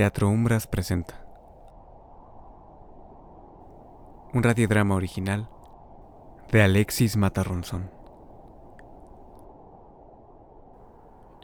[0.00, 1.22] Teatro Umbras presenta
[4.32, 5.50] un radiodrama original
[6.50, 7.90] de Alexis Matarronzón.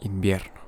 [0.01, 0.59] Invierno.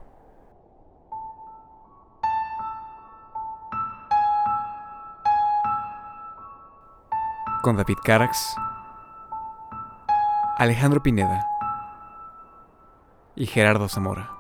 [7.62, 8.54] Con David Carax,
[10.58, 11.48] Alejandro Pineda
[13.34, 14.37] y Gerardo Zamora.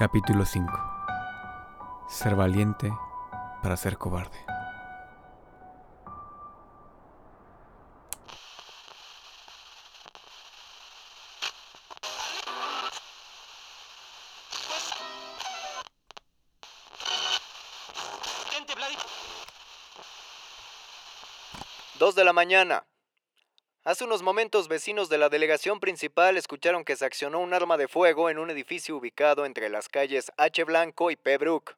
[0.00, 0.72] Capítulo 5.
[2.08, 2.90] Ser valiente
[3.62, 4.38] para ser cobarde.
[21.98, 22.89] Dos de la mañana.
[23.82, 27.88] Hace unos momentos vecinos de la delegación principal escucharon que se accionó un arma de
[27.88, 30.64] fuego en un edificio ubicado entre las calles H.
[30.64, 31.38] Blanco y P.
[31.38, 31.76] Brook.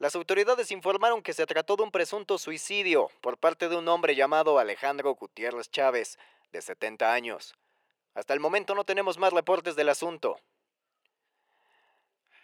[0.00, 4.16] Las autoridades informaron que se trató de un presunto suicidio por parte de un hombre
[4.16, 6.18] llamado Alejandro Gutiérrez Chávez,
[6.50, 7.54] de 70 años.
[8.14, 10.40] Hasta el momento no tenemos más reportes del asunto.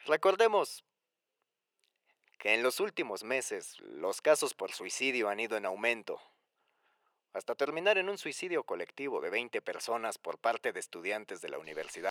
[0.07, 0.85] Recordemos
[2.39, 6.21] que en los últimos meses los casos por suicidio han ido en aumento
[7.33, 11.59] hasta terminar en un suicidio colectivo de 20 personas por parte de estudiantes de la
[11.59, 12.11] universidad.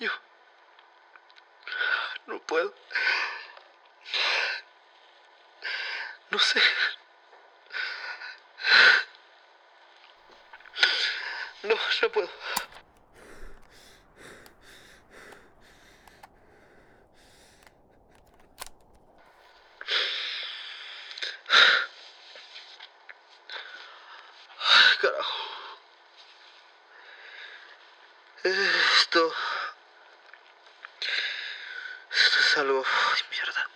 [0.00, 0.10] Yo
[2.26, 2.72] no puedo.
[6.30, 6.60] No sé.
[11.62, 12.28] No, no puedo.
[25.00, 25.38] Carajo.
[28.44, 29.34] Esto.
[32.10, 32.84] Esto es algo.
[32.84, 33.70] Ay, mierda.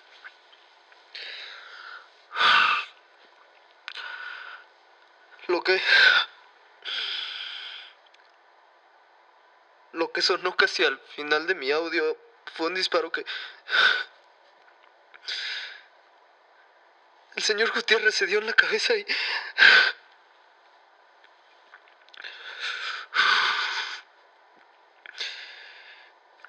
[5.49, 5.83] Lo que.
[10.13, 12.17] Que sonó casi al final de mi audio
[12.55, 13.25] fue un disparo que.
[17.35, 19.07] El señor Gutiérrez se dio en la cabeza y.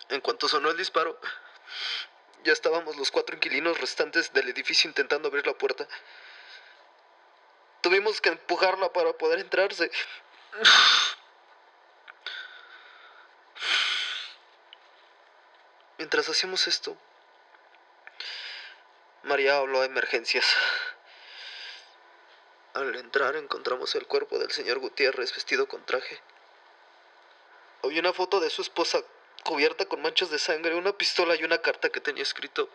[0.10, 1.20] En cuanto sonó el disparo,
[2.44, 5.88] ya estábamos los cuatro inquilinos restantes del edificio intentando abrir la puerta.
[7.82, 9.90] Tuvimos que empujarla para poder entrarse.
[16.04, 16.98] Mientras hacíamos esto,
[19.24, 20.46] María habló a emergencias.
[22.74, 26.20] Al entrar encontramos el cuerpo del señor Gutiérrez vestido con traje.
[27.84, 29.02] Había una foto de su esposa
[29.46, 32.68] cubierta con manchas de sangre, una pistola y una carta que tenía escrito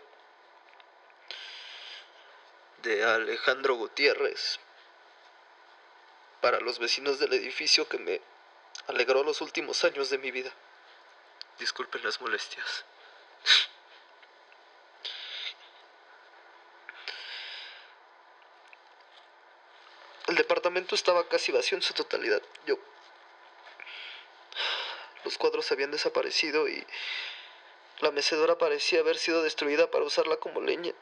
[2.81, 4.59] de Alejandro Gutiérrez
[6.41, 8.23] para los vecinos del edificio que me
[8.87, 10.51] alegró los últimos años de mi vida.
[11.59, 12.87] Disculpen las molestias.
[20.29, 22.43] El departamento estaba casi vacío en su totalidad.
[22.67, 22.79] Yo
[25.25, 26.87] los cuadros habían desaparecido y
[28.01, 30.93] la mecedora parecía haber sido destruida para usarla como leña.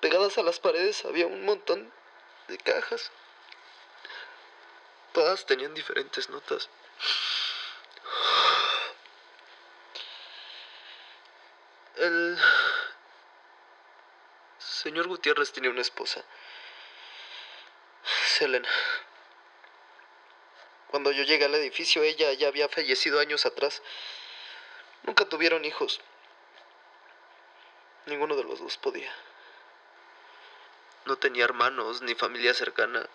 [0.00, 1.92] Pegadas a las paredes había un montón
[2.48, 3.10] de cajas.
[5.12, 6.68] Todas tenían diferentes notas.
[12.00, 12.38] El
[14.58, 16.24] señor Gutiérrez tenía una esposa,
[18.26, 18.70] Selena.
[20.86, 23.82] Cuando yo llegué al edificio, ella ya había fallecido años atrás.
[25.02, 26.00] Nunca tuvieron hijos.
[28.06, 29.12] Ninguno de los dos podía.
[31.04, 33.06] No tenía hermanos ni familia cercana.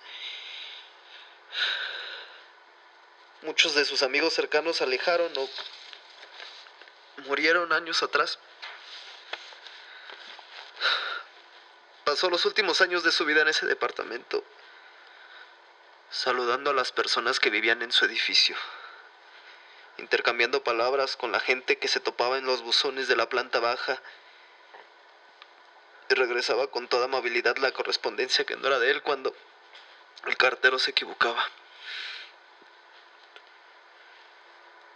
[3.41, 5.49] Muchos de sus amigos cercanos se alejaron o
[7.23, 8.37] murieron años atrás.
[12.15, 14.41] Pasó los últimos años de su vida en ese departamento.
[16.09, 18.55] saludando a las personas que vivían en su edificio,
[19.97, 24.01] intercambiando palabras con la gente que se topaba en los buzones de la planta baja
[26.07, 29.35] y regresaba con toda amabilidad la correspondencia que no era de él cuando
[30.25, 31.45] el cartero se equivocaba.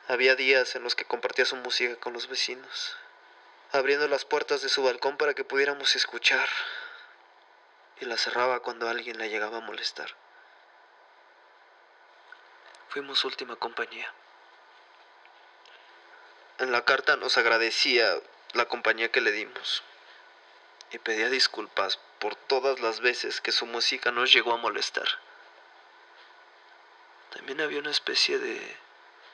[0.08, 2.96] Había días en los que compartía su música con los vecinos,
[3.74, 6.48] abriendo las puertas de su balcón para que pudiéramos escuchar,
[8.00, 10.16] y la cerraba cuando alguien la llegaba a molestar.
[12.90, 14.12] Fuimos última compañía.
[16.60, 18.20] En la carta nos agradecía
[18.54, 19.84] la compañía que le dimos
[20.92, 25.08] y pedía disculpas por todas las veces que su música nos llegó a molestar.
[27.32, 28.78] También había una especie de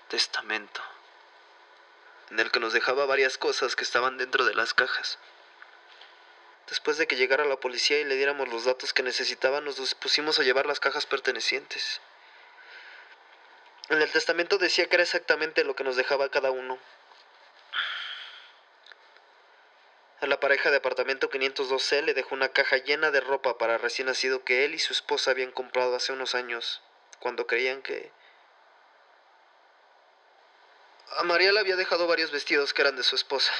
[0.09, 0.81] testamento
[2.29, 5.17] en el que nos dejaba varias cosas que estaban dentro de las cajas.
[6.67, 10.39] Después de que llegara la policía y le diéramos los datos que necesitaban, nos dispusimos
[10.39, 12.01] a llevar las cajas pertenecientes.
[13.89, 16.79] En el testamento decía que era exactamente lo que nos dejaba cada uno.
[20.21, 24.07] A la pareja de apartamento 502C le dejó una caja llena de ropa para recién
[24.07, 26.81] nacido que él y su esposa habían comprado hace unos años,
[27.19, 28.11] cuando creían que...
[31.17, 33.53] A María le había dejado varios vestidos que eran de su esposa.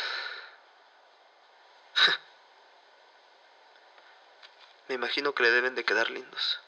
[4.88, 6.60] Me imagino que le deben de quedar lindos.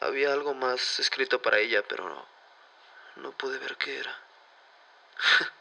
[0.00, 2.26] Había algo más escrito para ella, pero no,
[3.16, 4.18] no pude ver qué era.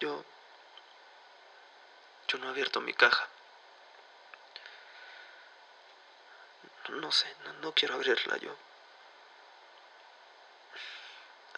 [0.00, 0.24] yo...
[2.28, 3.28] Yo no he abierto mi caja.
[6.88, 8.54] No sé, no, no quiero abrirla yo.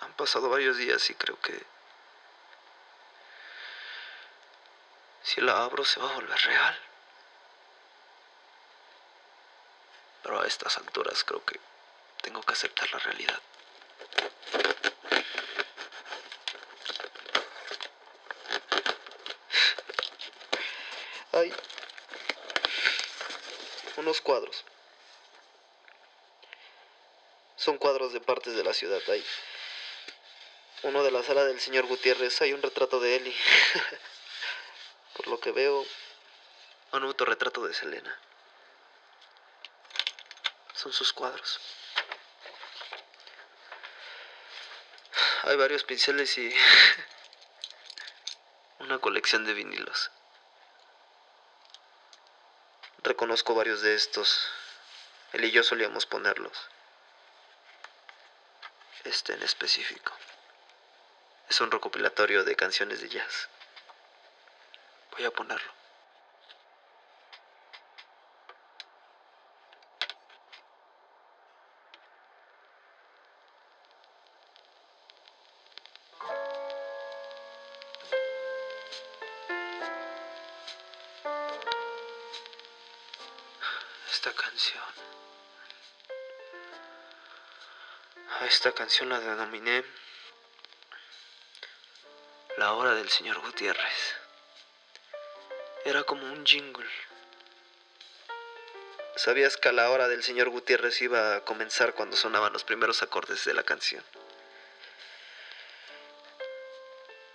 [0.00, 1.77] Han pasado varios días y creo que...
[5.38, 6.76] Si la abro se va a volver real.
[10.20, 11.60] Pero a estas alturas creo que
[12.22, 13.40] tengo que aceptar la realidad.
[21.34, 21.54] Hay
[23.96, 24.64] unos cuadros.
[27.54, 29.00] Son cuadros de partes de la ciudad.
[29.06, 29.24] Hay
[30.82, 32.42] uno de la sala del señor Gutiérrez.
[32.42, 33.34] Hay un retrato de él
[35.18, 35.84] por lo que veo,
[36.92, 38.18] un autorretrato de Selena
[40.78, 41.58] son sus cuadros.
[45.42, 46.54] Hay varios pinceles y
[48.78, 50.12] una colección de vinilos.
[53.02, 54.48] Reconozco varios de estos.
[55.32, 56.56] Él y yo solíamos ponerlos.
[59.02, 60.12] Este en específico.
[61.48, 63.48] Es un recopilatorio de canciones de jazz.
[65.18, 65.72] Voy a ponerlo.
[84.10, 84.82] esta canción.
[88.40, 89.84] A esta canción la denominé
[92.56, 94.17] La hora del señor Gutiérrez.
[95.88, 96.86] Era como un jingle.
[99.16, 103.46] ¿Sabías que la hora del señor Gutiérrez iba a comenzar cuando sonaban los primeros acordes
[103.46, 104.04] de la canción?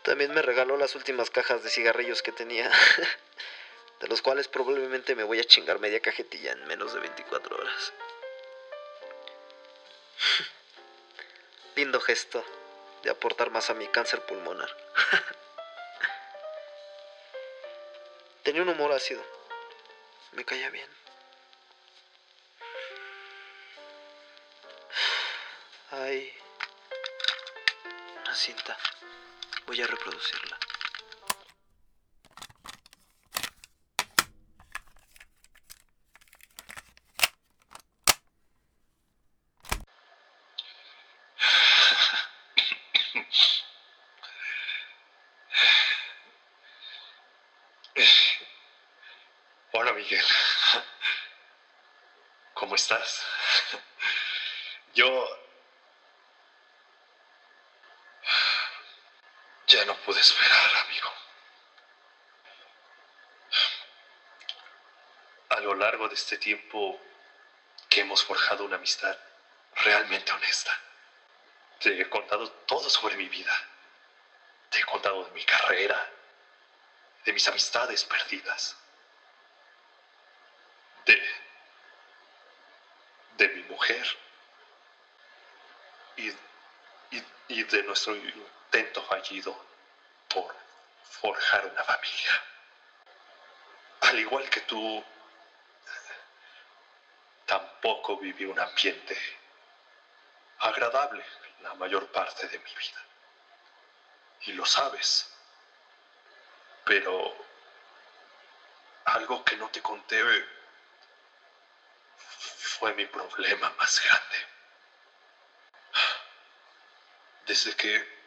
[0.03, 2.69] También me regaló las últimas cajas de cigarrillos que tenía.
[4.01, 7.91] de los cuales probablemente me voy a chingar media cajetilla en menos de 24 horas.
[11.75, 12.45] Lindo gesto
[13.01, 14.69] de aportar más a mi cáncer pulmonar.
[18.43, 19.23] Tenía un humor ácido.
[20.33, 20.89] Me caía bien.
[25.91, 26.33] Hay
[28.21, 28.77] una cinta.
[29.65, 30.59] Voy a reproducirla.
[49.75, 50.23] Hola Miguel.
[52.53, 53.25] ¿Cómo estás?
[54.93, 55.27] Yo...
[59.73, 61.11] Ya no pude esperar, amigo.
[65.49, 67.01] A lo largo de este tiempo
[67.89, 69.17] que hemos forjado una amistad
[69.77, 70.79] realmente honesta,
[71.79, 73.51] te he contado todo sobre mi vida.
[74.69, 76.07] Te he contado de mi carrera,
[77.25, 78.77] de mis amistades perdidas
[81.07, 81.19] de,
[83.37, 84.05] de mi mujer
[86.17, 88.15] y, y, y de nuestro
[88.73, 89.55] intento fallido
[90.27, 90.55] por
[91.03, 92.43] forjar una familia.
[94.01, 95.05] Al igual que tú,
[97.45, 99.15] tampoco viví un ambiente
[100.59, 101.23] agradable
[101.61, 103.05] la mayor parte de mi vida.
[104.41, 105.31] Y lo sabes.
[106.83, 107.45] Pero
[109.05, 110.19] algo que no te conté
[112.17, 114.47] fue mi problema más grande.
[117.45, 118.22] Desde que...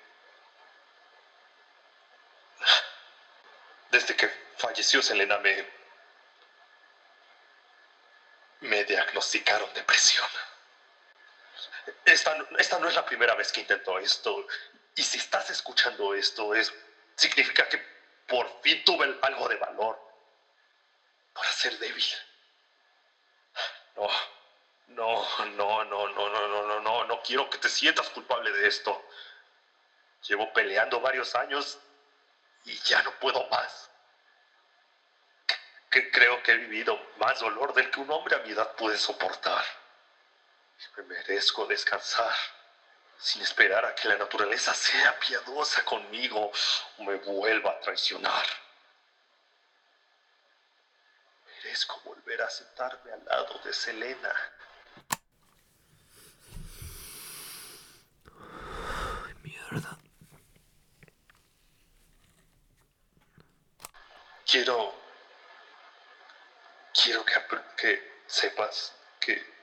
[3.96, 5.66] Desde que falleció Selena me...
[8.60, 10.28] Me diagnosticaron depresión.
[12.04, 14.46] Esta, esta no es la primera vez que intento esto.
[14.94, 16.74] Y si estás escuchando esto, es,
[17.16, 17.78] significa que
[18.28, 19.98] por fin tuve algo de valor
[21.32, 22.04] para ser débil.
[23.94, 24.10] No,
[24.88, 28.68] no, no, no, no, no, no, no, no, no quiero que te sientas culpable de
[28.68, 29.08] esto.
[30.28, 31.78] Llevo peleando varios años
[32.66, 33.90] y ya no puedo más.
[36.12, 39.64] creo que he vivido más dolor del que un hombre a mi edad puede soportar.
[40.96, 42.34] Me merezco descansar
[43.18, 46.52] sin esperar a que la naturaleza sea piadosa conmigo
[46.98, 48.46] o me vuelva a traicionar.
[51.46, 54.34] Merezco volver a sentarme al lado de Selena.
[59.42, 59.98] Mierda.
[64.56, 64.94] Quiero.
[66.94, 67.34] Quiero que,
[67.76, 69.54] que sepas que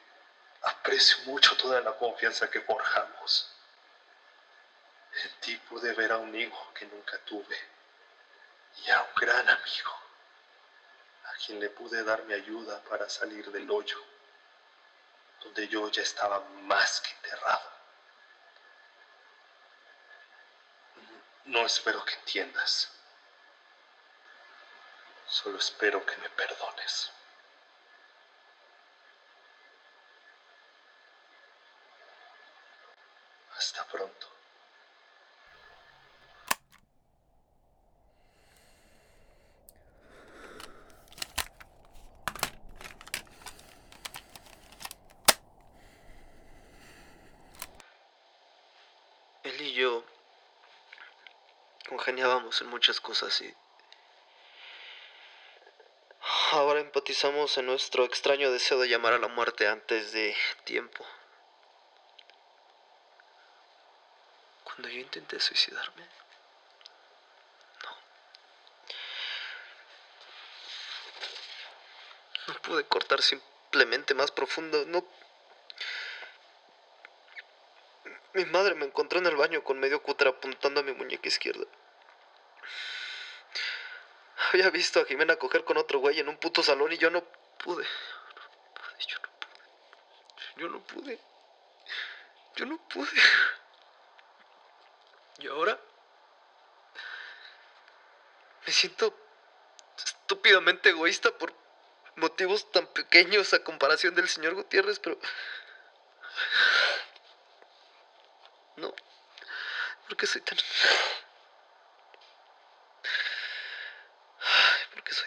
[0.62, 3.50] Aprecio mucho toda la confianza que forjamos.
[5.24, 7.58] En ti pude ver a un hijo que nunca tuve
[8.86, 9.92] y a un gran amigo,
[11.26, 13.98] a quien le pude dar mi ayuda para salir del hoyo,
[15.42, 17.72] donde yo ya estaba más que enterrado.
[21.46, 22.93] No espero que entiendas,
[25.28, 27.12] solo espero que me perdones.
[33.58, 34.28] Hasta pronto.
[49.44, 50.06] Él y yo
[51.88, 53.54] congeniábamos en muchas cosas y
[57.58, 61.06] en nuestro extraño deseo de llamar a la muerte antes de tiempo.
[64.76, 66.08] cuando yo intenté suicidarme.
[67.84, 67.92] No.
[72.48, 74.86] No pude cortar simplemente más profundo.
[74.88, 75.06] No.
[78.34, 81.66] Mi madre me encontró en el baño con medio cúter apuntando a mi muñeca izquierda.
[84.54, 87.24] Había visto a Jimena coger con otro güey en un puto salón y yo no
[87.58, 87.88] pude.
[89.08, 89.60] Yo no pude.
[90.58, 91.20] Yo no pude.
[92.56, 93.22] Yo no pude.
[95.40, 95.80] ¿Y ahora?
[98.68, 99.18] Me siento
[99.98, 101.52] estúpidamente egoísta por
[102.18, 105.18] motivos tan pequeños a comparación del señor Gutiérrez, pero...
[108.76, 108.94] No.
[110.08, 110.60] ¿Por qué soy tan...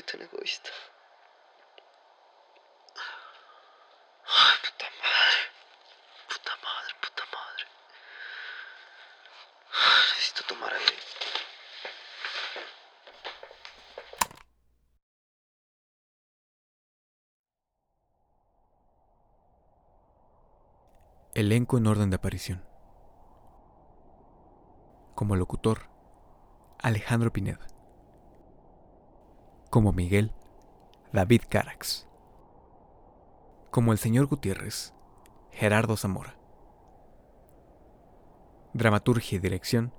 [0.06, 0.70] tan egoísta.
[4.24, 5.42] Ay, puta madre.
[6.28, 7.64] Puta madre, puta madre.
[10.14, 10.96] Necesito tomar aire.
[21.34, 22.64] Elenco en orden de aparición.
[25.14, 25.88] Como locutor,
[26.78, 27.75] Alejandro Pineda.
[29.76, 30.32] Como Miguel,
[31.12, 32.08] David Carax.
[33.70, 34.94] Como el señor Gutiérrez,
[35.50, 36.34] Gerardo Zamora.
[38.72, 39.92] Dramaturgia y dirección,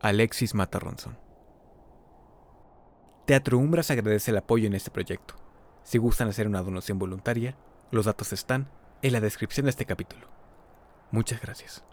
[0.00, 1.18] Alexis Matarronson.
[3.24, 5.34] Teatro Umbras agradece el apoyo en este proyecto.
[5.82, 7.56] Si gustan hacer una donación voluntaria,
[7.90, 8.70] los datos están
[9.02, 10.28] en la descripción de este capítulo.
[11.10, 11.84] Muchas gracias.